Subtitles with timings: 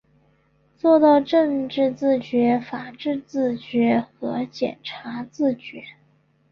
[0.79, 5.83] 做到政治自觉、法治自觉和检察自觉